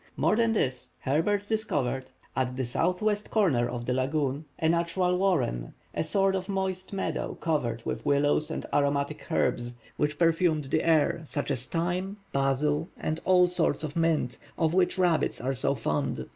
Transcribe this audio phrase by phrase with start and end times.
[0.17, 5.75] More than this, Herbert discovered, at the southwest corner of, the lagoon, a natural warren,
[5.93, 11.21] a sort of moist meadow covered with willows and aromatic herbs, which perfumed the air,
[11.25, 16.25] such as thyme, basil, and all sorts of mint, of which rabbits are so fond.